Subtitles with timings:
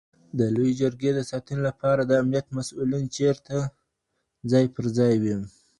[0.37, 3.55] د لویې جرګي د ساتنې لپاره د امنیت مسولین چېرته
[4.51, 5.35] ځای پر ځای وي؟